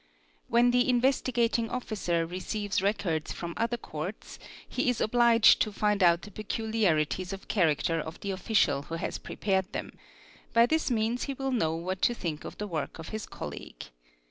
[0.47, 6.23] When the Investigating Officer receives records from other Courts he is obliged to find out
[6.23, 9.91] the peculiarities of character of the official who has prepared them;
[10.53, 13.91] by this means he will know what 'to think of the work of his colleague.